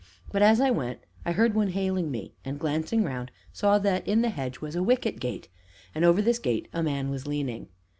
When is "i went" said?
0.59-1.01